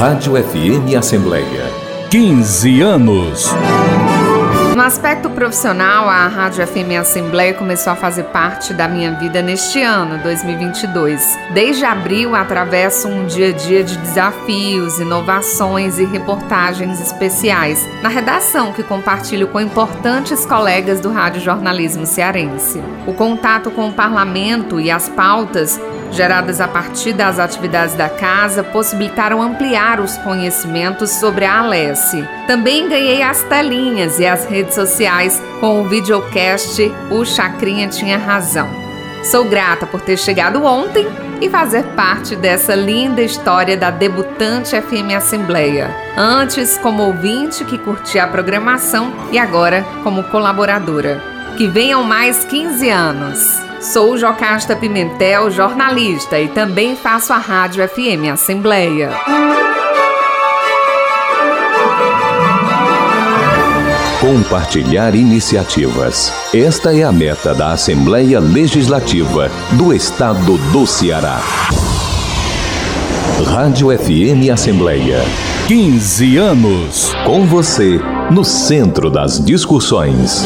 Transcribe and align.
Rádio 0.00 0.32
FM 0.32 0.96
Assembleia. 0.96 1.70
15 2.10 2.80
anos. 2.80 3.50
No 4.74 4.80
aspecto 4.80 5.28
profissional, 5.28 6.08
a 6.08 6.26
Rádio 6.26 6.66
FM 6.66 6.98
Assembleia 6.98 7.52
começou 7.52 7.92
a 7.92 7.96
fazer 7.96 8.22
parte 8.24 8.72
da 8.72 8.88
minha 8.88 9.12
vida 9.12 9.42
neste 9.42 9.82
ano, 9.82 10.16
2022. 10.22 11.38
Desde 11.52 11.84
abril, 11.84 12.34
atravesso 12.34 13.08
um 13.08 13.26
dia 13.26 13.50
a 13.50 13.52
dia 13.52 13.84
de 13.84 13.98
desafios, 13.98 14.98
inovações 14.98 15.98
e 15.98 16.06
reportagens 16.06 16.98
especiais 16.98 17.86
na 18.02 18.08
redação 18.08 18.72
que 18.72 18.82
compartilho 18.82 19.48
com 19.48 19.60
importantes 19.60 20.46
colegas 20.46 20.98
do 21.00 21.12
Rádio 21.12 21.42
Jornalismo 21.42 22.06
Cearense. 22.06 22.82
O 23.06 23.12
contato 23.12 23.70
com 23.70 23.90
o 23.90 23.92
parlamento 23.92 24.80
e 24.80 24.90
as 24.90 25.10
pautas 25.10 25.78
geradas 26.12 26.60
a 26.60 26.68
partir 26.68 27.12
das 27.12 27.38
atividades 27.38 27.94
da 27.94 28.08
casa, 28.08 28.62
possibilitaram 28.62 29.40
ampliar 29.40 30.00
os 30.00 30.16
conhecimentos 30.18 31.10
sobre 31.10 31.44
a 31.44 31.60
Alesse. 31.60 32.26
Também 32.46 32.88
ganhei 32.88 33.22
as 33.22 33.42
telinhas 33.44 34.18
e 34.18 34.26
as 34.26 34.44
redes 34.44 34.74
sociais 34.74 35.40
com 35.60 35.80
o 35.80 35.88
videocast 35.88 36.80
O 37.10 37.24
Chacrinha 37.24 37.88
Tinha 37.88 38.18
Razão. 38.18 38.68
Sou 39.24 39.44
grata 39.44 39.86
por 39.86 40.00
ter 40.00 40.16
chegado 40.16 40.64
ontem 40.64 41.06
e 41.40 41.48
fazer 41.48 41.84
parte 41.94 42.36
dessa 42.36 42.74
linda 42.74 43.22
história 43.22 43.76
da 43.76 43.90
debutante 43.90 44.80
FM 44.80 45.14
Assembleia. 45.16 45.90
Antes 46.16 46.76
como 46.78 47.02
ouvinte 47.02 47.64
que 47.64 47.78
curtia 47.78 48.24
a 48.24 48.28
programação 48.28 49.12
e 49.30 49.38
agora 49.38 49.84
como 50.02 50.24
colaboradora. 50.24 51.39
Que 51.60 51.68
venham 51.68 52.02
mais 52.02 52.42
15 52.46 52.88
anos. 52.88 53.38
Sou 53.82 54.16
Jocasta 54.16 54.74
Pimentel, 54.74 55.50
jornalista 55.50 56.40
e 56.40 56.48
também 56.48 56.96
faço 56.96 57.34
a 57.34 57.36
Rádio 57.36 57.86
FM 57.86 58.32
Assembleia. 58.32 59.10
Compartilhar 64.18 65.14
iniciativas. 65.14 66.32
Esta 66.54 66.96
é 66.96 67.02
a 67.02 67.12
meta 67.12 67.54
da 67.54 67.72
Assembleia 67.72 68.40
Legislativa 68.40 69.50
do 69.72 69.92
Estado 69.92 70.56
do 70.72 70.86
Ceará. 70.86 71.42
Rádio 73.44 73.88
FM 73.98 74.50
Assembleia. 74.50 75.20
15 75.68 76.38
anos. 76.38 77.12
Com 77.26 77.44
você, 77.44 78.00
no 78.30 78.46
centro 78.46 79.10
das 79.10 79.38
discussões. 79.38 80.42